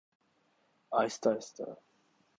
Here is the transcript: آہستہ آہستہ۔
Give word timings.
آہستہ 0.91 1.29
آہستہ۔ 1.33 1.65